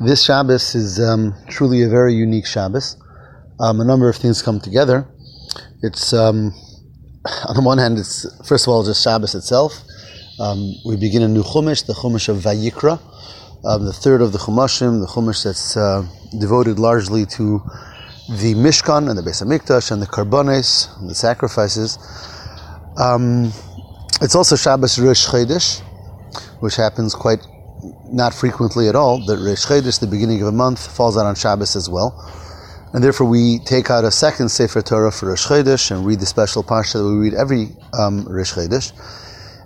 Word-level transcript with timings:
This 0.00 0.24
Shabbos 0.24 0.74
is 0.74 1.00
um, 1.00 1.34
truly 1.48 1.82
a 1.82 1.88
very 1.88 2.14
unique 2.14 2.46
Shabbos. 2.46 2.96
Um, 3.60 3.80
a 3.80 3.84
number 3.84 4.08
of 4.08 4.16
things 4.16 4.42
come 4.42 4.60
together. 4.60 5.06
It's 5.82 6.12
um, 6.12 6.52
on 7.48 7.54
the 7.54 7.62
one 7.62 7.78
hand, 7.78 7.98
it's 7.98 8.26
first 8.46 8.66
of 8.66 8.72
all 8.72 8.82
just 8.82 9.02
Shabbos 9.02 9.34
itself. 9.34 9.72
Um, 10.40 10.74
we 10.84 10.96
begin 10.96 11.22
a 11.22 11.28
new 11.28 11.44
Chumash, 11.44 11.86
the 11.86 11.92
Chumash 11.92 12.28
of 12.28 12.38
Vayikra, 12.38 13.00
um, 13.64 13.84
the 13.84 13.92
third 13.92 14.20
of 14.20 14.32
the 14.32 14.38
Chumashim, 14.38 15.00
the 15.00 15.06
Chumash 15.06 15.44
that's 15.44 15.76
uh, 15.76 16.04
devoted 16.40 16.80
largely 16.80 17.24
to 17.26 17.62
the 18.28 18.54
Mishkan 18.54 19.08
and 19.08 19.16
the 19.16 19.22
Beis 19.22 19.42
Hamikdash 19.42 19.92
and 19.92 20.02
the 20.02 20.06
Korbanos, 20.06 20.98
and 20.98 21.08
the 21.08 21.14
sacrifices. 21.14 21.98
Um, 22.96 23.52
it's 24.20 24.34
also 24.34 24.56
Shabbos 24.56 24.98
Rosh 24.98 25.28
Chodesh, 25.28 25.80
which 26.60 26.74
happens 26.74 27.14
quite 27.14 27.46
not 28.14 28.32
frequently 28.32 28.88
at 28.88 28.94
all. 28.94 29.24
That 29.26 29.38
Rosh 29.38 29.66
Chodesh, 29.66 30.00
the 30.00 30.06
beginning 30.06 30.40
of 30.40 30.48
a 30.48 30.52
month, 30.52 30.86
falls 30.96 31.16
out 31.16 31.26
on 31.26 31.34
Shabbos 31.34 31.76
as 31.76 31.90
well. 31.90 32.14
And 32.92 33.02
therefore, 33.02 33.26
we 33.26 33.58
take 33.58 33.90
out 33.90 34.04
a 34.04 34.10
second 34.10 34.50
Sefer 34.50 34.80
Torah 34.80 35.10
for 35.10 35.30
Rosh 35.30 35.46
Chodesh 35.46 35.90
and 35.90 36.06
read 36.06 36.20
the 36.20 36.26
special 36.26 36.62
parsha 36.62 36.94
that 36.94 37.04
we 37.04 37.16
read 37.16 37.34
every 37.34 37.70
um, 37.98 38.24
Rosh 38.24 38.52
Chodesh. 38.54 38.92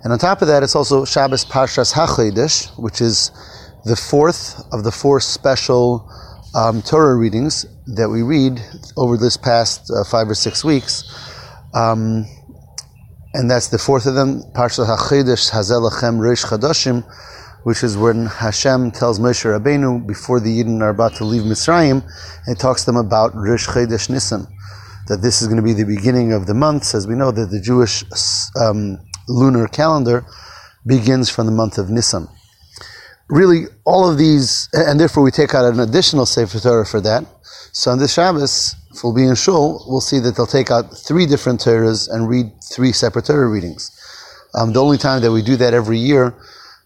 And 0.03 0.11
on 0.13 0.19
top 0.19 0.41
of 0.41 0.47
that, 0.47 0.63
it's 0.63 0.75
also 0.75 1.05
Shabbos 1.05 1.45
Parshas 1.45 1.93
HaChodesh, 1.93 2.79
which 2.79 3.01
is 3.01 3.31
the 3.85 3.95
fourth 3.95 4.61
of 4.71 4.83
the 4.83 4.91
four 4.91 5.19
special 5.19 6.09
um, 6.55 6.81
Torah 6.81 7.15
readings 7.15 7.65
that 7.95 8.09
we 8.09 8.23
read 8.23 8.61
over 8.97 9.17
this 9.17 9.37
past 9.37 9.91
uh, 9.91 10.03
five 10.03 10.29
or 10.29 10.35
six 10.35 10.63
weeks. 10.63 11.03
Um, 11.73 12.25
and 13.33 13.51
that's 13.51 13.67
the 13.67 13.77
fourth 13.77 14.05
of 14.05 14.15
them, 14.15 14.41
Parshat 14.53 14.87
HaChodesh 14.87 15.51
Hazelachem 15.51 16.17
Reish 16.17 16.45
Chadashim, 16.45 17.03
which 17.63 17.83
is 17.83 17.97
when 17.97 18.25
Hashem 18.25 18.91
tells 18.91 19.19
Moshe 19.19 19.45
Rabbeinu 19.45 20.07
before 20.07 20.39
the 20.39 20.49
Yidden 20.49 20.81
are 20.81 20.89
about 20.89 21.15
to 21.15 21.25
leave 21.25 21.43
Mitzrayim, 21.43 22.03
and 22.45 22.59
talks 22.59 22.85
them 22.85 22.95
about 22.95 23.35
Rosh 23.35 23.67
Chodesh 23.67 24.07
that 25.07 25.21
this 25.21 25.41
is 25.41 25.47
going 25.47 25.57
to 25.57 25.63
be 25.63 25.73
the 25.73 25.85
beginning 25.85 26.33
of 26.33 26.45
the 26.45 26.53
months, 26.53 26.93
as 26.93 27.07
we 27.07 27.15
know 27.15 27.31
that 27.31 27.47
the 27.47 27.59
Jewish 27.59 28.03
um, 28.61 28.99
lunar 29.27 29.67
calendar 29.67 30.25
begins 30.85 31.29
from 31.29 31.47
the 31.47 31.51
month 31.51 31.77
of 31.77 31.89
Nisan. 31.89 32.27
Really, 33.27 33.65
all 33.85 34.09
of 34.09 34.17
these, 34.17 34.69
and 34.73 34.99
therefore 34.99 35.23
we 35.23 35.31
take 35.31 35.53
out 35.53 35.65
an 35.65 35.79
additional 35.79 36.25
Sefer 36.25 36.59
Torah 36.59 36.85
for 36.85 37.01
that. 37.01 37.25
So 37.71 37.91
on 37.91 37.99
this 37.99 38.13
Shabbos, 38.13 38.75
if 38.91 39.03
we'll 39.03 39.13
be 39.13 39.25
in 39.25 39.35
Shul, 39.35 39.83
we'll 39.87 40.01
see 40.01 40.19
that 40.19 40.35
they'll 40.35 40.47
take 40.47 40.71
out 40.71 40.95
three 40.97 41.25
different 41.25 41.59
Torahs 41.59 42.09
and 42.09 42.27
read 42.27 42.51
three 42.63 42.91
separate 42.91 43.25
Torah 43.25 43.47
readings. 43.47 43.91
Um, 44.55 44.73
the 44.73 44.81
only 44.81 44.97
time 44.97 45.21
that 45.21 45.31
we 45.31 45.43
do 45.43 45.55
that 45.57 45.73
every 45.75 45.99
year 45.99 46.35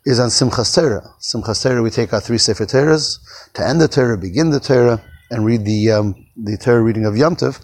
is 0.05 0.19
on 0.19 0.29
Simchas 0.29 0.73
Torah. 0.75 1.13
Simchas 1.19 1.61
Torah, 1.63 1.81
we 1.81 1.89
take 1.89 2.13
our 2.13 2.19
three 2.19 2.37
Sefer 2.37 2.65
Torahs 2.65 3.19
to 3.53 3.65
end 3.65 3.79
the 3.79 3.87
Torah, 3.87 4.17
begin 4.17 4.49
the 4.49 4.59
Torah, 4.59 5.01
and 5.29 5.45
read 5.45 5.65
the 5.65 5.91
um, 5.91 6.15
the 6.35 6.57
Torah 6.57 6.81
reading 6.81 7.05
of 7.05 7.15
Yom 7.15 7.35
Tov. 7.35 7.61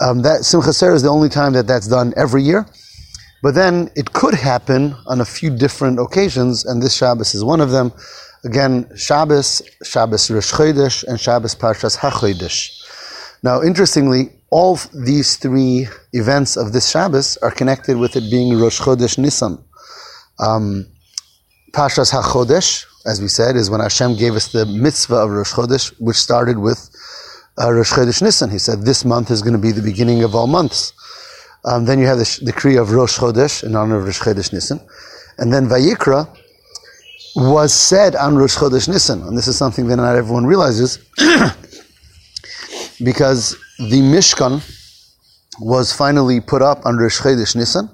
Um, 0.00 0.22
that 0.22 0.40
Simchas 0.40 0.80
Torah 0.80 0.94
is 0.94 1.02
the 1.02 1.08
only 1.08 1.28
time 1.28 1.52
that 1.52 1.66
that's 1.66 1.86
done 1.86 2.14
every 2.16 2.42
year. 2.42 2.66
But 3.42 3.54
then 3.54 3.90
it 3.96 4.12
could 4.12 4.34
happen 4.34 4.94
on 5.06 5.20
a 5.20 5.24
few 5.24 5.50
different 5.56 5.98
occasions, 5.98 6.64
and 6.64 6.82
this 6.82 6.94
Shabbos 6.94 7.34
is 7.34 7.42
one 7.42 7.60
of 7.60 7.70
them. 7.70 7.92
Again, 8.44 8.90
Shabbos, 8.96 9.62
Shabbos 9.82 10.30
Rosh 10.30 10.52
Chodesh, 10.52 11.04
and 11.04 11.18
Shabbos 11.18 11.54
Parshas 11.54 11.98
HaChodesh. 11.98 12.70
Now, 13.42 13.62
interestingly, 13.62 14.32
all 14.50 14.78
these 14.92 15.36
three 15.36 15.88
events 16.12 16.56
of 16.56 16.72
this 16.72 16.90
Shabbos 16.90 17.36
are 17.38 17.50
connected 17.50 17.96
with 17.96 18.16
it 18.16 18.30
being 18.30 18.58
Rosh 18.58 18.80
Chodesh 18.80 19.16
Nisan. 19.16 19.62
Um, 20.38 20.86
Parshas 21.72 22.12
HaChodesh, 22.12 22.84
as 23.06 23.20
we 23.20 23.28
said, 23.28 23.56
is 23.56 23.70
when 23.70 23.80
Hashem 23.80 24.16
gave 24.16 24.34
us 24.34 24.50
the 24.52 24.66
mitzvah 24.66 25.16
of 25.16 25.30
Rosh 25.30 25.52
Chodesh, 25.52 25.94
which 26.00 26.16
started 26.16 26.58
with 26.58 26.90
uh, 27.60 27.72
Rosh 27.72 27.92
Chodesh 27.92 28.22
Nisan. 28.22 28.50
He 28.50 28.58
said, 28.58 28.82
this 28.82 29.04
month 29.04 29.30
is 29.30 29.40
going 29.40 29.52
to 29.52 29.58
be 29.58 29.70
the 29.70 29.82
beginning 29.82 30.24
of 30.24 30.34
all 30.34 30.46
months. 30.46 30.92
Um, 31.64 31.84
then 31.84 31.98
you 31.98 32.06
have 32.06 32.18
the 32.18 32.40
decree 32.44 32.76
of 32.76 32.90
Rosh 32.90 33.18
Chodesh 33.18 33.62
in 33.62 33.76
honor 33.76 33.96
of 33.98 34.04
Rosh 34.04 34.20
Chodesh 34.20 34.52
Nisan. 34.52 34.80
And 35.38 35.52
then 35.52 35.68
Vayikra 35.68 36.28
was 37.36 37.72
said 37.72 38.16
on 38.16 38.36
Rosh 38.36 38.56
Chodesh 38.56 38.88
Nisan. 38.88 39.22
And 39.22 39.38
this 39.38 39.46
is 39.46 39.56
something 39.56 39.86
that 39.88 39.96
not 39.96 40.16
everyone 40.16 40.46
realizes, 40.46 40.98
because 43.04 43.56
the 43.78 44.00
Mishkan 44.00 44.60
was 45.60 45.92
finally 45.92 46.40
put 46.40 46.62
up 46.62 46.84
on 46.84 46.96
Rosh 46.96 47.20
Chodesh 47.20 47.54
Nisan 47.54 47.90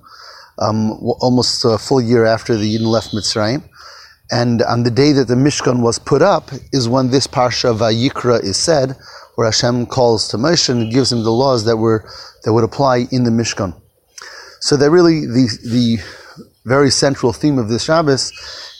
um, 0.58 0.92
almost 1.20 1.64
a 1.64 1.78
full 1.78 2.00
year 2.00 2.24
after 2.24 2.56
the 2.56 2.76
Yidden 2.76 2.86
left 2.86 3.12
Mitzrayim. 3.12 3.68
And 4.30 4.62
on 4.62 4.82
the 4.82 4.90
day 4.90 5.12
that 5.12 5.28
the 5.28 5.34
Mishkan 5.34 5.82
was 5.82 5.98
put 5.98 6.20
up 6.20 6.50
is 6.72 6.88
when 6.88 7.10
this 7.10 7.26
Parsha 7.26 7.76
Vayikra 7.76 8.42
is 8.42 8.56
said, 8.56 8.96
where 9.36 9.46
Hashem 9.46 9.86
calls 9.86 10.28
to 10.28 10.36
Moshe 10.36 10.68
and 10.68 10.92
gives 10.92 11.12
him 11.12 11.22
the 11.22 11.30
laws 11.30 11.64
that 11.66 11.76
were 11.76 12.08
that 12.42 12.52
would 12.52 12.64
apply 12.64 13.06
in 13.12 13.24
the 13.24 13.30
Mishkan. 13.30 13.78
So 14.60 14.76
that 14.76 14.90
really 14.90 15.20
the 15.20 15.46
the 15.64 15.98
very 16.64 16.90
central 16.90 17.32
theme 17.32 17.58
of 17.58 17.68
this 17.68 17.84
Shabbos 17.84 18.32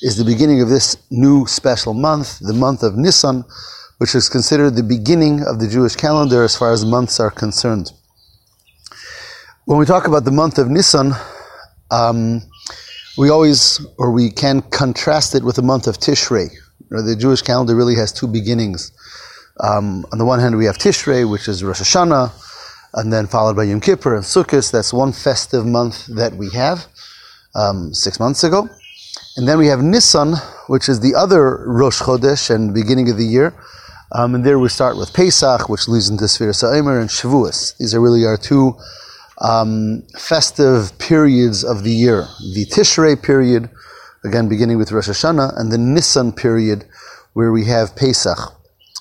is 0.03 0.17
the 0.17 0.25
beginning 0.25 0.61
of 0.61 0.69
this 0.69 0.97
new 1.11 1.47
special 1.47 1.95
month, 1.95 2.39
the 2.41 2.53
month 2.53 2.83
of 2.83 2.97
Nisan, 2.97 3.45
which 3.99 4.15
is 4.15 4.29
considered 4.29 4.71
the 4.71 4.83
beginning 4.83 5.43
of 5.47 5.61
the 5.61 5.69
Jewish 5.69 5.95
calendar 5.95 6.43
as 6.43 6.57
far 6.57 6.73
as 6.73 6.85
months 6.85 7.21
are 7.21 7.31
concerned. 7.31 7.93
When 9.67 9.79
we 9.79 9.87
talk 9.87 10.07
about 10.07 10.25
the 10.25 10.33
month 10.33 10.59
of 10.59 10.69
Nisan, 10.69 11.13
um, 11.91 12.43
we 13.17 13.31
always, 13.31 13.81
or 13.99 14.11
we 14.11 14.31
can 14.31 14.63
contrast 14.63 15.35
it 15.35 15.43
with 15.43 15.57
the 15.57 15.63
month 15.63 15.87
of 15.87 15.99
Tishrei. 15.99 16.49
The 16.91 17.17
Jewish 17.17 17.43
calendar 17.43 17.75
really 17.75 17.97
has 17.97 18.13
two 18.13 18.27
beginnings. 18.27 18.93
Um, 19.61 20.05
on 20.13 20.19
the 20.19 20.25
one 20.25 20.39
hand, 20.39 20.57
we 20.57 20.67
have 20.67 20.77
Tishrei, 20.77 21.29
which 21.31 21.49
is 21.49 21.65
Rosh 21.65 21.81
Hashanah, 21.81 22.31
and 22.95 23.13
then 23.13 23.27
followed 23.27 23.57
by 23.57 23.65
Yom 23.65 23.81
Kippur 23.81 24.15
and 24.15 24.25
Sukkot. 24.25 24.71
That's 24.71 24.93
one 24.93 25.13
festive 25.13 25.65
month 25.65 26.07
that 26.07 26.35
we 26.35 26.51
have 26.51 26.87
um, 27.55 27.95
six 27.95 28.21
months 28.21 28.45
ago. 28.45 28.69
And 29.37 29.49
then 29.49 29.59
we 29.59 29.67
have 29.67 29.83
Nisan, 29.83 30.35
which 30.69 30.89
is 30.89 31.01
the 31.01 31.15
other 31.15 31.65
Rosh 31.67 32.01
Chodesh 32.01 32.55
and 32.55 32.73
beginning 32.73 33.11
of 33.11 33.17
the 33.17 33.25
year. 33.25 33.55
Um, 34.13 34.35
and 34.35 34.45
there 34.45 34.59
we 34.59 34.69
start 34.69 34.97
with 34.97 35.13
Pesach, 35.13 35.69
which 35.69 35.89
leads 35.89 36.09
into 36.09 36.25
Sefiras 36.25 36.63
HaOmer 36.63 37.01
and 37.01 37.11
Shavuos. 37.11 37.77
These 37.77 37.95
are 37.95 38.01
really 38.01 38.25
our 38.25 38.37
two 38.37 38.77
um, 39.39 40.03
festive 40.19 40.99
periods 40.99 41.65
of 41.65 41.85
the 41.85 41.91
year. 41.91 42.27
The 42.55 42.67
Tishrei 42.67 43.21
period, 43.21 43.71
again 44.25 44.49
beginning 44.49 44.79
with 44.79 44.93
Rosh 44.93 45.09
Hashanah, 45.09 45.59
and 45.59 45.71
the 45.71 45.79
Nisan 45.79 46.33
period, 46.33 46.85
where 47.35 47.53
we 47.53 47.67
have 47.67 47.97
Pesach 47.97 48.39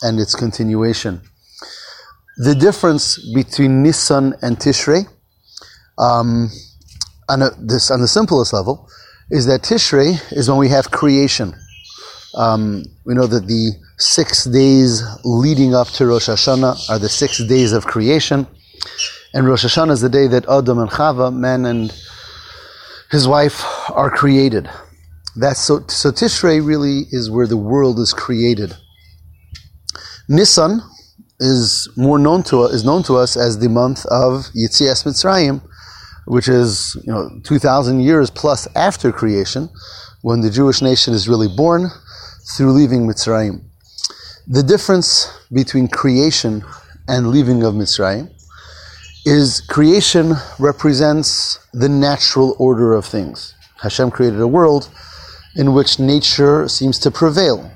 and 0.02 0.20
its 0.20 0.36
continuation. 0.36 1.22
The 2.38 2.54
difference 2.54 3.18
between 3.34 3.82
Nisan 3.82 4.34
and 4.42 4.58
Tishrei, 4.58 5.08
um, 5.98 6.50
on, 7.30 7.42
a, 7.42 7.52
this, 7.58 7.90
on 7.90 8.02
the 8.02 8.08
simplest 8.08 8.52
level, 8.52 8.90
is 9.32 9.46
that 9.46 9.62
Tishrei 9.62 10.20
is 10.34 10.50
when 10.50 10.60
we 10.60 10.70
have 10.70 10.92
creation. 10.92 11.54
Um, 12.36 12.84
we 13.06 13.14
know 13.14 13.28
that 13.28 13.48
the 13.48 13.72
six 13.98 14.44
days 14.44 15.02
leading 15.24 15.74
up 15.74 15.88
to 15.88 16.06
Rosh 16.06 16.28
Hashanah 16.28 16.90
are 16.90 17.00
the 17.00 17.08
six 17.08 17.42
days 17.46 17.72
of 17.72 17.86
creation. 17.86 18.46
And 19.36 19.46
Rosh 19.46 19.66
Hashanah 19.66 19.92
is 19.92 20.00
the 20.00 20.08
day 20.08 20.28
that 20.28 20.48
Adam 20.48 20.80
and 20.80 20.90
Chava, 20.90 21.30
man 21.30 21.66
and 21.66 21.94
his 23.12 23.28
wife, 23.28 23.66
are 23.90 24.10
created. 24.10 24.70
That's 25.36 25.60
so, 25.60 25.86
so 25.88 26.10
Tishrei 26.10 26.66
really 26.66 27.02
is 27.12 27.30
where 27.30 27.46
the 27.46 27.58
world 27.58 28.00
is 28.00 28.14
created. 28.14 28.78
Nisan 30.30 30.80
is 31.42 31.90
more 31.98 32.18
known 32.18 32.44
to 32.44 32.64
is 32.64 32.86
known 32.86 33.04
to 33.04 33.16
us 33.18 33.36
as 33.36 33.60
the 33.60 33.68
month 33.68 34.06
of 34.06 34.46
Yetzias 34.56 35.04
Mitzrayim, 35.04 35.62
which 36.28 36.48
is 36.48 36.96
you 37.04 37.12
know 37.12 37.30
two 37.44 37.60
thousand 37.60 38.00
years 38.00 38.30
plus 38.30 38.70
after 38.74 39.12
creation, 39.12 39.68
when 40.22 40.40
the 40.40 40.50
Jewish 40.50 40.82
nation 40.82 41.14
is 41.14 41.28
really 41.28 41.50
born 41.50 41.90
through 42.56 42.72
leaving 42.72 43.06
Mitzrayim. 43.06 43.66
The 44.48 44.64
difference 44.64 45.30
between 45.52 45.90
creation 45.90 46.64
and 47.10 47.28
leaving 47.32 47.64
of 47.64 47.74
Mitzrayim 47.74 48.32
is 49.26 49.60
creation 49.60 50.34
represents 50.60 51.60
the 51.74 51.90
natural 51.90 52.56
order 52.60 52.94
of 52.94 53.06
things. 53.06 53.56
Hashem 53.82 54.12
created 54.12 54.40
a 54.40 54.48
world 54.48 54.90
in 55.56 55.74
which 55.74 56.00
nature 56.00 56.68
seems 56.68 57.00
to 57.00 57.12
prevail. 57.12 57.72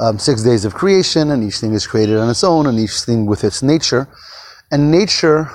Um, 0.00 0.18
six 0.18 0.42
days 0.42 0.64
of 0.64 0.74
creation, 0.74 1.30
and 1.30 1.42
each 1.44 1.56
thing 1.56 1.74
is 1.74 1.86
created 1.86 2.16
on 2.18 2.30
its 2.30 2.44
own, 2.44 2.66
and 2.66 2.78
each 2.78 3.00
thing 3.00 3.26
with 3.26 3.44
its 3.44 3.62
nature. 3.62 4.08
And 4.70 4.90
nature 4.90 5.50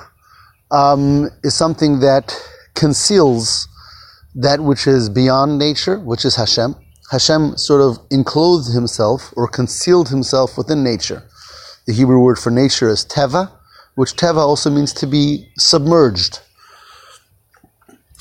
um, 0.70 1.30
is 1.42 1.54
something 1.54 2.00
that 2.00 2.34
conceals 2.74 3.68
that 4.34 4.60
which 4.60 4.86
is 4.86 5.08
beyond 5.08 5.58
nature, 5.58 5.98
which 5.98 6.24
is 6.24 6.36
Hashem. 6.36 6.76
Hashem 7.10 7.56
sort 7.56 7.80
of 7.80 7.98
enclosed 8.10 8.74
himself 8.74 9.32
or 9.36 9.48
concealed 9.48 10.10
himself 10.10 10.58
within 10.58 10.84
nature. 10.84 11.22
The 11.86 11.94
Hebrew 11.94 12.20
word 12.20 12.38
for 12.38 12.50
nature 12.50 12.88
is 12.90 13.04
teva, 13.04 13.50
which 13.98 14.14
teva 14.14 14.36
also 14.36 14.70
means 14.70 14.92
to 14.92 15.08
be 15.08 15.50
submerged. 15.58 16.38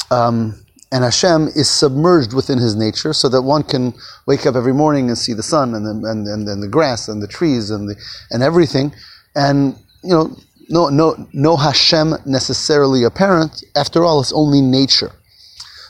Um, 0.09 0.65
and 0.91 1.03
Hashem 1.03 1.49
is 1.49 1.69
submerged 1.69 2.33
within 2.33 2.57
his 2.57 2.75
nature 2.75 3.13
so 3.13 3.29
that 3.29 3.43
one 3.43 3.61
can 3.61 3.93
wake 4.25 4.47
up 4.47 4.55
every 4.55 4.73
morning 4.73 5.09
and 5.09 5.15
see 5.15 5.33
the 5.33 5.43
sun 5.43 5.75
and 5.75 5.85
the, 5.85 6.09
and, 6.09 6.25
and, 6.27 6.49
and 6.49 6.63
the 6.63 6.67
grass 6.67 7.07
and 7.07 7.21
the 7.21 7.27
trees 7.27 7.69
and, 7.69 7.87
the, 7.87 7.95
and 8.31 8.41
everything. 8.41 8.91
And, 9.35 9.75
you 10.03 10.09
know, 10.09 10.35
no, 10.67 10.89
no, 10.89 11.27
no 11.33 11.55
Hashem 11.55 12.15
necessarily 12.25 13.03
apparent. 13.03 13.63
After 13.75 14.03
all, 14.03 14.19
it's 14.19 14.33
only 14.33 14.61
nature. 14.61 15.11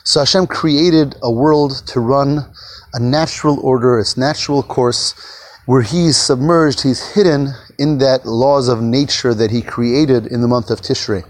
So 0.04 0.20
Hashem 0.20 0.48
created 0.48 1.14
a 1.22 1.30
world 1.30 1.82
to 1.86 2.00
run 2.00 2.40
a 2.92 3.00
natural 3.00 3.58
order, 3.60 3.98
its 3.98 4.18
natural 4.18 4.62
course, 4.62 5.14
where 5.64 5.80
he's 5.80 6.18
submerged, 6.18 6.82
he's 6.82 7.14
hidden 7.14 7.54
in 7.78 7.98
that 7.98 8.26
laws 8.26 8.68
of 8.68 8.82
nature 8.82 9.32
that 9.34 9.50
he 9.50 9.62
created 9.62 10.26
in 10.26 10.40
the 10.40 10.48
month 10.48 10.70
of 10.70 10.80
Tishrei. 10.80 11.24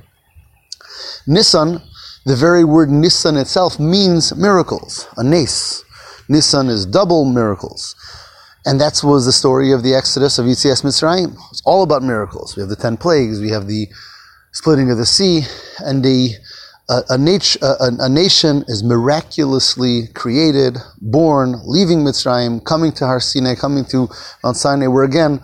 Nisan, 1.27 1.83
the 2.25 2.37
very 2.37 2.65
word 2.65 2.91
Nisan 2.91 3.37
itself 3.37 3.79
means 3.79 4.35
miracles, 4.35 5.07
a 5.17 5.25
nes. 5.25 5.85
Nisan 6.29 6.69
is 6.69 6.87
double 6.87 7.25
miracles. 7.25 7.95
And 8.65 8.81
that 8.81 9.01
was 9.03 9.25
the 9.25 9.33
story 9.33 9.73
of 9.73 9.83
the 9.83 9.95
Exodus 9.95 10.39
of 10.39 10.47
Yetzias 10.47 10.83
Mitzrayim. 10.83 11.37
It's 11.51 11.63
all 11.65 11.83
about 11.83 12.03
miracles. 12.03 12.57
We 12.57 12.61
have 12.61 12.69
the 12.69 12.77
ten 12.77 12.97
plagues, 12.97 13.41
we 13.41 13.51
have 13.51 13.67
the 13.67 13.89
splitting 14.53 14.91
of 14.91 14.99
the 14.99 15.07
sea, 15.07 15.43
and 15.79 16.05
the 16.05 16.35
a, 16.91 17.03
a, 17.11 17.67
a, 17.67 17.91
a, 18.01 18.09
nation 18.09 18.65
is 18.67 18.83
miraculously 18.83 20.09
created, 20.15 20.79
born, 21.01 21.61
leaving 21.65 21.99
Mitzrayim, 21.99 22.65
coming 22.65 22.93
to 22.93 23.05
Har 23.07 23.21
Sinai, 23.21 23.55
coming 23.55 23.85
to 23.87 24.09
Mount 24.43 24.57
Sinai, 24.57 24.87
where 24.87 25.05
again, 25.05 25.41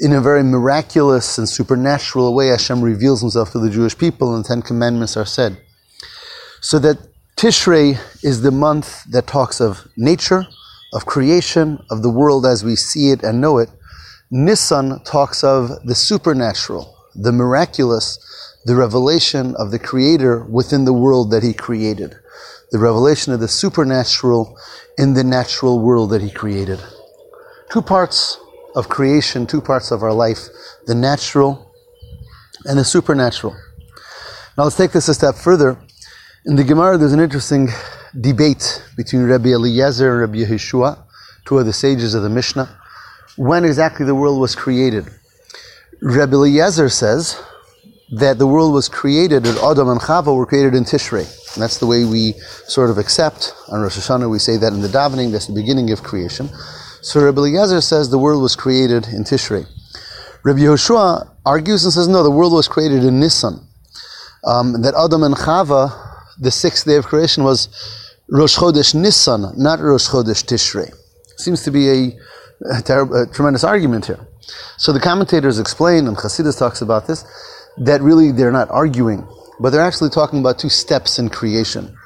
in 0.00 0.12
a 0.12 0.20
very 0.20 0.44
miraculous 0.44 1.38
and 1.38 1.48
supernatural 1.48 2.34
way, 2.34 2.48
Hashem 2.48 2.82
reveals 2.82 3.20
himself 3.20 3.50
to 3.52 3.58
the 3.58 3.70
Jewish 3.70 3.98
people 3.98 4.34
and 4.34 4.44
the 4.44 4.48
Ten 4.48 4.62
Commandments 4.62 5.16
are 5.16 5.26
said. 5.26 5.60
So 6.60 6.78
that 6.78 6.98
Tishrei 7.36 7.98
is 8.22 8.42
the 8.42 8.50
month 8.50 9.04
that 9.10 9.26
talks 9.26 9.60
of 9.60 9.86
nature, 9.96 10.46
of 10.92 11.06
creation, 11.06 11.82
of 11.90 12.02
the 12.02 12.10
world 12.10 12.46
as 12.46 12.64
we 12.64 12.76
see 12.76 13.10
it 13.10 13.22
and 13.22 13.40
know 13.40 13.58
it. 13.58 13.70
Nisan 14.30 15.02
talks 15.04 15.42
of 15.42 15.70
the 15.84 15.94
supernatural, 15.94 16.94
the 17.14 17.32
miraculous, 17.32 18.18
the 18.66 18.74
revelation 18.74 19.54
of 19.56 19.70
the 19.70 19.78
Creator 19.78 20.44
within 20.44 20.84
the 20.84 20.92
world 20.92 21.30
that 21.30 21.42
He 21.42 21.54
created, 21.54 22.14
the 22.70 22.78
revelation 22.78 23.32
of 23.32 23.40
the 23.40 23.48
supernatural 23.48 24.56
in 24.96 25.14
the 25.14 25.24
natural 25.24 25.80
world 25.80 26.10
that 26.10 26.22
He 26.22 26.30
created. 26.30 26.80
Two 27.70 27.82
parts 27.82 28.38
of 28.78 28.88
creation, 28.88 29.44
two 29.44 29.60
parts 29.60 29.90
of 29.90 30.02
our 30.04 30.12
life 30.12 30.48
the 30.86 30.94
natural 30.94 31.74
and 32.64 32.78
the 32.78 32.84
supernatural. 32.84 33.54
Now 34.56 34.64
let's 34.64 34.76
take 34.76 34.92
this 34.92 35.08
a 35.08 35.14
step 35.14 35.34
further. 35.34 35.76
In 36.46 36.54
the 36.54 36.64
Gemara, 36.64 36.96
there's 36.96 37.12
an 37.12 37.20
interesting 37.20 37.68
debate 38.18 38.82
between 38.96 39.24
Rabbi 39.24 39.50
Eliezer 39.50 40.12
and 40.12 40.20
Rabbi 40.20 40.44
Yehoshua, 40.44 41.04
two 41.44 41.58
of 41.58 41.66
the 41.66 41.72
sages 41.72 42.14
of 42.14 42.22
the 42.22 42.28
Mishnah, 42.28 42.68
when 43.36 43.64
exactly 43.64 44.06
the 44.06 44.14
world 44.14 44.40
was 44.40 44.54
created. 44.54 45.08
Rabbi 46.00 46.34
Eliezer 46.34 46.88
says 46.88 47.36
that 48.12 48.38
the 48.38 48.46
world 48.46 48.72
was 48.72 48.88
created, 48.88 49.42
that 49.42 49.58
Adam 49.58 49.88
and 49.88 50.00
Chava 50.00 50.34
were 50.34 50.46
created 50.46 50.74
in 50.74 50.84
Tishrei. 50.84 51.26
And 51.54 51.62
that's 51.62 51.78
the 51.78 51.86
way 51.86 52.04
we 52.04 52.32
sort 52.66 52.90
of 52.90 52.98
accept. 52.98 53.52
On 53.70 53.80
Rosh 53.80 53.98
Hashanah, 53.98 54.30
we 54.30 54.38
say 54.38 54.56
that 54.56 54.72
in 54.72 54.80
the 54.80 54.88
davening, 54.88 55.32
that's 55.32 55.48
the 55.48 55.54
beginning 55.54 55.90
of 55.90 56.02
creation. 56.02 56.48
So 57.00 57.24
Rabbi 57.24 57.38
Eliezer 57.38 57.80
says 57.80 58.10
the 58.10 58.18
world 58.18 58.42
was 58.42 58.56
created 58.56 59.06
in 59.06 59.24
Tishrei. 59.24 59.66
Rabbi 60.44 60.60
Yehoshua 60.60 61.30
argues 61.44 61.84
and 61.84 61.92
says, 61.92 62.08
no, 62.08 62.22
the 62.22 62.30
world 62.30 62.52
was 62.52 62.68
created 62.68 63.04
in 63.04 63.20
Nisan. 63.20 63.66
Um, 64.44 64.82
that 64.82 64.94
Adam 64.94 65.22
and 65.22 65.34
Chava, 65.34 65.92
the 66.38 66.50
sixth 66.50 66.86
day 66.86 66.96
of 66.96 67.06
creation, 67.06 67.44
was 67.44 67.68
Rosh 68.28 68.56
Chodesh 68.56 68.94
Nisan, 68.94 69.52
not 69.56 69.80
Rosh 69.80 70.08
Chodesh 70.08 70.44
Tishrei. 70.44 70.92
Seems 71.36 71.62
to 71.64 71.70
be 71.70 71.88
a, 71.88 72.18
a, 72.78 72.82
terrible, 72.82 73.22
a 73.22 73.26
tremendous 73.26 73.64
argument 73.64 74.06
here. 74.06 74.26
So 74.76 74.92
the 74.92 75.00
commentators 75.00 75.58
explain, 75.58 76.06
and 76.06 76.16
Chassidus 76.16 76.58
talks 76.58 76.82
about 76.82 77.06
this, 77.06 77.24
that 77.78 78.00
really 78.00 78.32
they're 78.32 78.52
not 78.52 78.70
arguing, 78.70 79.26
but 79.60 79.70
they're 79.70 79.82
actually 79.82 80.10
talking 80.10 80.40
about 80.40 80.58
two 80.58 80.68
steps 80.68 81.18
in 81.18 81.28
creation. 81.28 81.96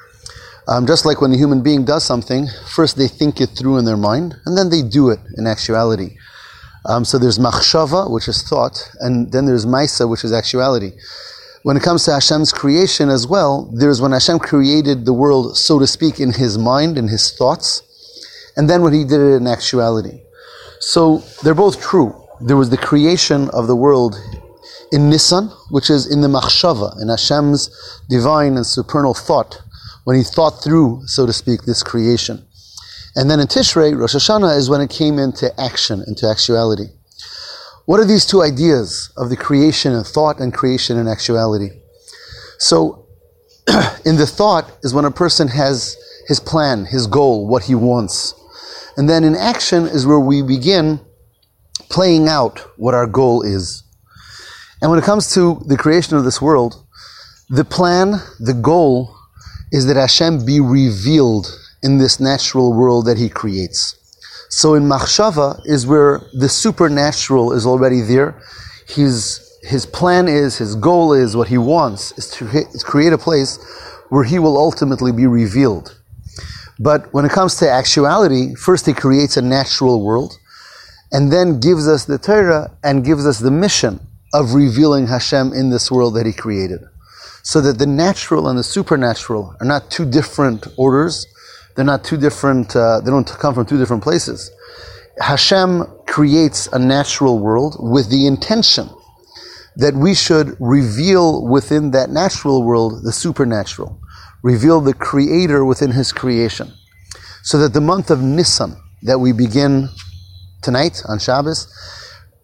Um, 0.67 0.87
just 0.87 1.05
like 1.05 1.19
when 1.19 1.33
a 1.33 1.37
human 1.37 1.61
being 1.61 1.83
does 1.83 2.05
something, 2.05 2.47
first 2.67 2.95
they 2.97 3.07
think 3.07 3.41
it 3.41 3.47
through 3.47 3.77
in 3.77 3.85
their 3.85 3.97
mind, 3.97 4.35
and 4.45 4.57
then 4.57 4.69
they 4.69 4.81
do 4.81 5.09
it 5.09 5.19
in 5.37 5.45
actuality. 5.45 6.15
Um, 6.85 7.03
so 7.05 7.17
there's 7.17 7.39
machshava, 7.39 8.09
which 8.09 8.27
is 8.27 8.43
thought, 8.43 8.89
and 8.99 9.31
then 9.31 9.45
there's 9.45 9.65
maisa, 9.65 10.09
which 10.09 10.23
is 10.23 10.31
actuality. 10.31 10.93
When 11.63 11.77
it 11.77 11.83
comes 11.83 12.03
to 12.05 12.11
Hashem's 12.11 12.51
creation 12.51 13.09
as 13.09 13.25
well, 13.25 13.71
there's 13.73 14.01
when 14.01 14.11
Hashem 14.11 14.39
created 14.39 15.05
the 15.05 15.13
world, 15.13 15.57
so 15.57 15.79
to 15.79 15.87
speak, 15.87 16.19
in 16.19 16.33
His 16.33 16.57
mind, 16.57 16.97
in 16.97 17.07
His 17.07 17.31
thoughts, 17.31 17.81
and 18.57 18.69
then 18.69 18.81
when 18.81 18.93
He 18.93 19.05
did 19.05 19.21
it 19.21 19.35
in 19.35 19.47
actuality. 19.47 20.21
So 20.79 21.19
they're 21.41 21.53
both 21.53 21.81
true. 21.81 22.13
There 22.41 22.57
was 22.57 22.69
the 22.69 22.77
creation 22.77 23.49
of 23.51 23.67
the 23.67 23.75
world 23.77 24.15
in 24.91 25.09
Nisan, 25.09 25.47
which 25.69 25.89
is 25.89 26.05
in 26.05 26.19
the 26.19 26.27
Machshava, 26.27 27.01
in 27.01 27.07
Hashem's 27.07 27.69
divine 28.09 28.57
and 28.57 28.65
supernal 28.65 29.13
thought, 29.13 29.61
when 30.03 30.17
He 30.17 30.23
thought 30.23 30.63
through, 30.63 31.03
so 31.05 31.25
to 31.25 31.33
speak, 31.33 31.63
this 31.63 31.83
creation. 31.83 32.45
And 33.15 33.29
then 33.29 33.39
in 33.39 33.47
Tishrei, 33.47 33.97
Rosh 33.97 34.15
Hashanah 34.15 34.57
is 34.57 34.69
when 34.69 34.81
it 34.81 34.89
came 34.89 35.19
into 35.19 35.51
action, 35.59 36.03
into 36.07 36.27
actuality. 36.27 36.87
What 37.85 37.99
are 37.99 38.05
these 38.05 38.25
two 38.25 38.41
ideas 38.41 39.11
of 39.17 39.29
the 39.29 39.35
creation 39.35 39.93
and 39.93 40.05
thought 40.05 40.39
and 40.39 40.53
creation 40.53 40.97
and 40.97 41.09
actuality? 41.09 41.69
So, 42.57 43.07
in 44.05 44.15
the 44.15 44.25
thought 44.25 44.71
is 44.83 44.93
when 44.93 45.05
a 45.05 45.11
person 45.11 45.49
has 45.49 45.97
his 46.27 46.39
plan, 46.39 46.85
his 46.85 47.07
goal, 47.07 47.47
what 47.47 47.63
he 47.63 47.75
wants. 47.75 48.33
And 48.97 49.09
then 49.09 49.23
in 49.23 49.35
action 49.35 49.85
is 49.85 50.05
where 50.05 50.19
we 50.19 50.41
begin 50.41 50.99
playing 51.89 52.27
out 52.27 52.59
what 52.77 52.93
our 52.93 53.07
goal 53.07 53.41
is. 53.41 53.83
And 54.81 54.89
when 54.89 54.99
it 54.99 55.05
comes 55.05 55.33
to 55.33 55.61
the 55.67 55.77
creation 55.77 56.17
of 56.17 56.23
this 56.23 56.41
world, 56.41 56.85
the 57.49 57.65
plan, 57.65 58.21
the 58.39 58.53
goal, 58.53 59.12
is 59.73 59.85
that 59.87 59.97
Hashem 59.97 60.45
be 60.45 60.61
revealed 60.61 61.47
in 61.81 61.97
this 61.97 62.21
natural 62.21 62.71
world 62.71 63.05
that 63.07 63.17
He 63.17 63.27
creates. 63.27 63.99
So 64.49 64.75
in 64.75 64.83
Machshava 64.83 65.59
is 65.65 65.85
where 65.85 66.21
the 66.31 66.47
supernatural 66.47 67.51
is 67.51 67.65
already 67.65 68.01
there. 68.01 68.41
His, 68.87 69.59
his 69.63 69.85
plan 69.85 70.29
is, 70.29 70.59
his 70.59 70.75
goal 70.75 71.11
is, 71.11 71.35
what 71.35 71.47
he 71.47 71.57
wants 71.57 72.11
is 72.17 72.29
to 72.31 72.45
create 72.85 73.11
a 73.11 73.17
place 73.17 73.57
where 74.09 74.23
he 74.23 74.37
will 74.37 74.57
ultimately 74.57 75.11
be 75.11 75.25
revealed. 75.25 75.99
But 76.79 77.11
when 77.13 77.25
it 77.25 77.31
comes 77.31 77.55
to 77.57 77.69
actuality, 77.69 78.53
first 78.55 78.85
he 78.85 78.93
creates 78.93 79.37
a 79.37 79.41
natural 79.41 80.05
world 80.05 80.37
and 81.11 81.31
then 81.31 81.59
gives 81.59 81.87
us 81.87 82.05
the 82.05 82.17
Torah 82.17 82.71
and 82.83 83.05
gives 83.05 83.25
us 83.25 83.39
the 83.39 83.51
mission 83.51 83.99
of 84.33 84.55
revealing 84.55 85.07
Hashem 85.07 85.53
in 85.53 85.69
this 85.69 85.91
world 85.91 86.15
that 86.15 86.25
He 86.25 86.33
created. 86.33 86.81
So 87.43 87.61
that 87.61 87.77
the 87.77 87.85
natural 87.85 88.47
and 88.47 88.57
the 88.57 88.63
supernatural 88.63 89.55
are 89.59 89.65
not 89.65 89.91
two 89.91 90.09
different 90.09 90.67
orders. 90.77 91.27
They're 91.75 91.85
not 91.85 92.03
two 92.03 92.17
different, 92.17 92.75
uh, 92.75 93.01
they 93.01 93.11
don't 93.11 93.27
come 93.27 93.53
from 93.53 93.65
two 93.65 93.77
different 93.77 94.01
places. 94.01 94.49
Hashem 95.19 95.83
creates 96.07 96.67
a 96.67 96.79
natural 96.79 97.39
world 97.39 97.77
with 97.79 98.09
the 98.09 98.25
intention 98.25 98.89
that 99.75 99.93
we 99.93 100.13
should 100.13 100.55
reveal 100.59 101.45
within 101.47 101.91
that 101.91 102.09
natural 102.09 102.63
world 102.63 103.03
the 103.03 103.11
supernatural, 103.11 103.99
reveal 104.41 104.81
the 104.81 104.93
creator 104.93 105.65
within 105.65 105.91
his 105.91 106.11
creation. 106.11 106.71
So 107.43 107.57
that 107.59 107.73
the 107.73 107.81
month 107.81 108.09
of 108.09 108.21
Nisan 108.21 108.75
that 109.03 109.19
we 109.19 109.33
begin 109.33 109.89
tonight 110.61 111.01
on 111.07 111.19
Shabbos 111.19 111.67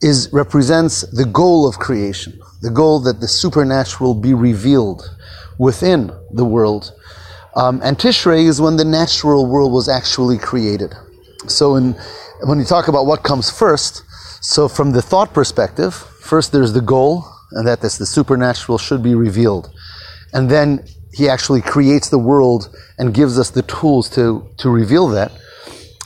is 0.01 0.29
represents 0.33 1.01
the 1.11 1.25
goal 1.25 1.67
of 1.67 1.79
creation, 1.79 2.39
the 2.61 2.69
goal 2.69 2.99
that 3.01 3.21
the 3.21 3.27
supernatural 3.27 4.13
be 4.13 4.33
revealed 4.33 5.15
within 5.57 6.11
the 6.31 6.45
world. 6.45 6.93
Um, 7.55 7.81
and 7.83 7.97
Tishrei 7.97 8.47
is 8.47 8.61
when 8.61 8.77
the 8.77 8.85
natural 8.85 9.45
world 9.45 9.71
was 9.71 9.89
actually 9.89 10.37
created. 10.37 10.93
So, 11.47 11.75
in, 11.75 11.95
when 12.43 12.59
you 12.59 12.65
talk 12.65 12.87
about 12.87 13.05
what 13.05 13.23
comes 13.23 13.49
first, 13.49 14.03
so 14.41 14.67
from 14.67 14.91
the 14.91 15.01
thought 15.01 15.33
perspective, 15.33 15.93
first 15.93 16.51
there's 16.51 16.73
the 16.73 16.81
goal, 16.81 17.25
and 17.51 17.67
that 17.67 17.81
this, 17.81 17.97
the 17.97 18.05
supernatural 18.05 18.77
should 18.77 19.01
be 19.01 19.15
revealed. 19.15 19.71
And 20.33 20.49
then 20.49 20.85
he 21.11 21.27
actually 21.27 21.61
creates 21.61 22.09
the 22.09 22.19
world 22.19 22.69
and 22.97 23.13
gives 23.13 23.39
us 23.39 23.49
the 23.49 23.63
tools 23.63 24.09
to, 24.11 24.47
to 24.57 24.69
reveal 24.69 25.07
that. 25.07 25.31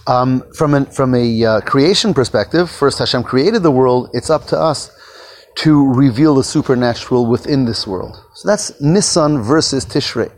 Um, 0.07 0.43
from, 0.55 0.73
an, 0.73 0.85
from 0.85 1.13
a 1.15 1.45
uh, 1.45 1.61
creation 1.61 2.13
perspective, 2.13 2.69
first 2.69 2.99
Hashem 2.99 3.23
created 3.23 3.63
the 3.63 3.71
world, 3.71 4.09
it's 4.13 4.29
up 4.29 4.45
to 4.47 4.59
us 4.59 4.91
to 5.55 5.93
reveal 5.93 6.35
the 6.35 6.43
supernatural 6.43 7.25
within 7.25 7.65
this 7.65 7.85
world. 7.85 8.17
So 8.33 8.47
that's 8.47 8.79
Nisan 8.81 9.41
versus 9.41 9.85
Tishrei. 9.85 10.31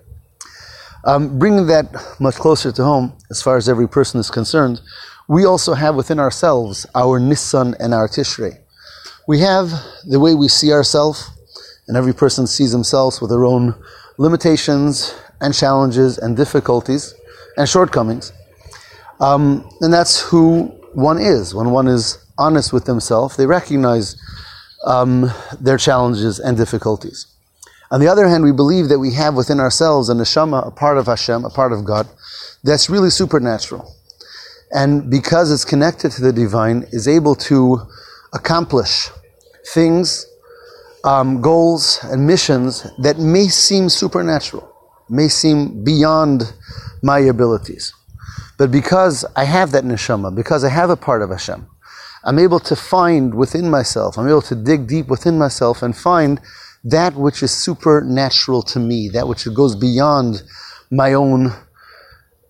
Um, 1.06 1.38
bringing 1.38 1.68
that 1.68 1.94
much 2.20 2.36
closer 2.36 2.72
to 2.72 2.84
home, 2.84 3.18
as 3.30 3.42
far 3.42 3.58
as 3.58 3.70
every 3.70 3.88
person 3.88 4.20
is 4.20 4.32
concerned, 4.32 4.82
we 5.28 5.46
also 5.46 5.74
have 5.74 5.96
within 5.96 6.20
ourselves 6.20 6.86
our 6.96 7.20
Nisan 7.20 7.76
and 7.80 7.94
our 7.94 8.08
Tishrei. 8.08 8.60
We 9.28 9.40
have 9.40 9.72
the 10.06 10.20
way 10.20 10.36
we 10.36 10.48
see 10.48 10.72
ourselves, 10.72 11.30
and 11.88 11.96
every 11.96 12.14
person 12.14 12.48
sees 12.48 12.72
themselves 12.72 13.22
with 13.22 13.30
their 13.30 13.46
own 13.46 13.76
limitations 14.18 15.16
and 15.42 15.54
challenges 15.54 16.18
and 16.18 16.36
difficulties 16.36 17.14
and 17.58 17.68
shortcomings. 17.68 18.34
Um, 19.20 19.70
and 19.82 19.94
that's 19.94 20.20
who 20.22 20.66
one 20.94 21.20
is. 21.20 21.54
When 21.54 21.72
one 21.72 21.88
is 21.88 22.18
honest 22.38 22.74
with 22.74 22.86
themselves, 22.86 23.38
they 23.38 23.46
recognize 23.46 24.16
um, 24.86 25.32
their 25.60 25.78
challenges 25.78 26.40
and 26.40 26.58
difficulties. 26.58 27.28
On 27.92 28.00
the 28.00 28.08
other 28.08 28.28
hand, 28.28 28.44
we 28.44 28.52
believe 28.52 28.90
that 28.90 29.00
we 29.00 29.14
have 29.14 29.36
within 29.36 29.60
ourselves 29.60 30.10
a 30.10 30.14
neshama, 30.14 30.68
a 30.68 30.72
part 30.72 30.98
of 30.98 31.06
Hashem, 31.06 31.46
a 31.46 31.50
part 31.50 31.72
of 31.72 31.86
God, 31.86 32.08
that's 32.64 32.90
really 32.90 33.10
supernatural. 33.10 33.94
And 34.72 35.10
because 35.10 35.52
it's 35.52 35.66
connected 35.66 36.12
to 36.14 36.22
the 36.22 36.34
divine, 36.34 36.86
is 36.92 37.08
able 37.08 37.36
to 37.36 37.80
accomplish 38.34 39.10
things, 39.68 40.26
um, 41.04 41.42
goals, 41.42 42.00
and 42.04 42.26
missions 42.26 42.88
that 42.98 43.20
may 43.20 43.48
seem 43.48 43.90
supernatural, 43.90 44.72
may 45.10 45.28
seem 45.28 45.84
beyond 45.84 46.54
my 47.04 47.20
abilities. 47.20 47.94
But 48.58 48.72
because 48.72 49.26
I 49.36 49.44
have 49.44 49.72
that 49.72 49.84
neshama, 49.84 50.36
because 50.36 50.64
I 50.64 50.70
have 50.70 50.90
a 50.90 50.98
part 50.98 51.22
of 51.22 51.30
Hashem, 51.30 51.68
I'm 52.26 52.40
able 52.40 52.60
to 52.62 52.76
find 52.76 53.36
within 53.36 53.70
myself, 53.70 54.18
I'm 54.18 54.28
able 54.28 54.42
to 54.44 54.56
dig 54.56 54.88
deep 54.88 55.08
within 55.08 55.38
myself 55.38 55.84
and 55.84 55.96
find 55.96 56.42
that 56.84 57.14
which 57.14 57.44
is 57.44 57.52
supernatural 57.52 58.64
to 58.64 58.80
me, 58.80 59.10
that 59.10 59.28
which 59.28 59.48
goes 59.54 59.76
beyond 59.76 60.42
my 60.90 61.14
own, 61.14 61.54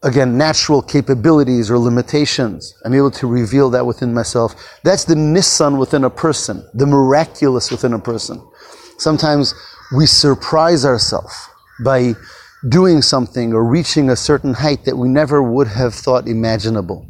again, 0.01 0.37
natural 0.37 0.81
capabilities 0.81 1.69
or 1.69 1.77
limitations. 1.77 2.73
I'm 2.85 2.93
able 2.93 3.11
to 3.11 3.27
reveal 3.27 3.69
that 3.71 3.85
within 3.85 4.13
myself. 4.13 4.79
That's 4.83 5.03
the 5.03 5.15
Nissan 5.15 5.77
within 5.77 6.05
a 6.05 6.09
person, 6.09 6.65
the 6.73 6.85
miraculous 6.85 7.69
within 7.69 7.93
a 7.93 7.99
person. 7.99 8.41
Sometimes 8.97 9.53
we 9.95 10.05
surprise 10.05 10.85
ourselves 10.85 11.35
by 11.83 12.13
doing 12.69 13.01
something 13.01 13.53
or 13.53 13.63
reaching 13.63 14.09
a 14.09 14.15
certain 14.15 14.53
height 14.53 14.85
that 14.85 14.97
we 14.97 15.09
never 15.09 15.43
would 15.43 15.67
have 15.67 15.93
thought 15.93 16.27
imaginable 16.27 17.09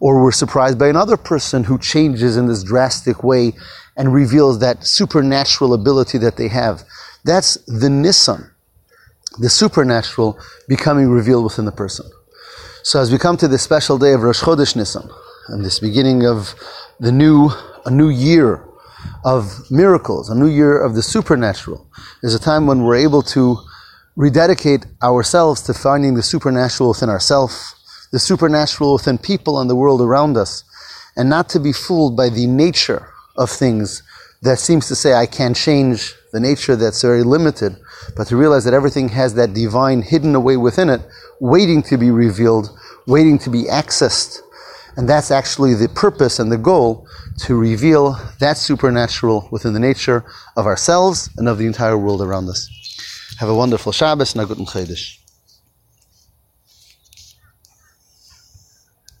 or 0.00 0.22
we're 0.22 0.32
surprised 0.32 0.78
by 0.78 0.88
another 0.88 1.16
person 1.16 1.64
who 1.64 1.78
changes 1.78 2.36
in 2.36 2.46
this 2.46 2.64
drastic 2.64 3.22
way 3.22 3.52
and 3.96 4.14
reveals 4.14 4.58
that 4.60 4.86
supernatural 4.86 5.74
ability 5.74 6.18
that 6.18 6.36
they 6.36 6.48
have. 6.48 6.82
That's 7.24 7.54
the 7.66 7.88
Nissan, 7.88 8.50
the 9.38 9.50
supernatural 9.50 10.38
becoming 10.68 11.10
revealed 11.10 11.44
within 11.44 11.66
the 11.66 11.72
person. 11.72 12.10
So 12.82 12.98
as 12.98 13.12
we 13.12 13.18
come 13.18 13.36
to 13.36 13.46
this 13.46 13.62
special 13.62 13.98
day 13.98 14.14
of 14.14 14.22
Rosh 14.22 14.40
Chodesh 14.40 14.74
Nissan, 14.74 15.12
and 15.48 15.64
this 15.64 15.80
beginning 15.80 16.24
of 16.24 16.54
the 16.98 17.12
new, 17.12 17.50
a 17.84 17.90
new 17.90 18.08
year 18.08 18.64
of 19.24 19.70
miracles, 19.70 20.30
a 20.30 20.34
new 20.34 20.46
year 20.48 20.80
of 20.80 20.94
the 20.94 21.02
supernatural, 21.02 21.86
is 22.22 22.34
a 22.34 22.38
time 22.38 22.66
when 22.66 22.84
we're 22.84 22.96
able 22.96 23.22
to 23.22 23.58
rededicate 24.16 24.86
ourselves 25.02 25.62
to 25.62 25.74
finding 25.74 26.14
the 26.14 26.22
supernatural 26.22 26.90
within 26.90 27.10
ourselves, 27.10 27.74
the 28.10 28.18
supernatural 28.18 28.94
within 28.94 29.18
people 29.18 29.60
and 29.60 29.70
the 29.70 29.76
world 29.76 30.00
around 30.00 30.36
us, 30.36 30.64
and 31.16 31.28
not 31.28 31.48
to 31.50 31.60
be 31.60 31.72
fooled 31.72 32.16
by 32.16 32.28
the 32.28 32.46
nature 32.46 33.08
of 33.36 33.50
things 33.50 34.02
that 34.42 34.58
seems 34.58 34.88
to 34.88 34.94
say 34.94 35.12
I 35.12 35.26
can't 35.26 35.56
change 35.56 36.14
the 36.32 36.40
nature 36.40 36.76
that's 36.76 37.02
very 37.02 37.22
limited, 37.22 37.76
but 38.16 38.26
to 38.28 38.36
realize 38.36 38.64
that 38.64 38.74
everything 38.74 39.10
has 39.10 39.34
that 39.34 39.52
divine 39.52 40.02
hidden 40.02 40.34
away 40.34 40.56
within 40.56 40.88
it, 40.88 41.02
waiting 41.40 41.82
to 41.84 41.98
be 41.98 42.10
revealed, 42.10 42.70
waiting 43.06 43.38
to 43.38 43.50
be 43.50 43.64
accessed. 43.64 44.38
And 44.96 45.08
that's 45.08 45.30
actually 45.30 45.74
the 45.74 45.88
purpose 45.88 46.38
and 46.38 46.50
the 46.50 46.58
goal 46.58 47.06
to 47.40 47.58
reveal 47.58 48.18
that 48.38 48.56
supernatural 48.56 49.48
within 49.50 49.72
the 49.72 49.80
nature 49.80 50.24
of 50.56 50.66
ourselves 50.66 51.30
and 51.36 51.48
of 51.48 51.58
the 51.58 51.66
entire 51.66 51.96
world 51.96 52.22
around 52.22 52.48
us. 52.48 52.68
Have 53.38 53.48
a 53.48 53.54
wonderful 53.54 53.92
Shabbos 53.92 54.34
and 54.34 54.42
a 54.42 54.46
good 54.46 54.58
Chodesh. 54.58 55.19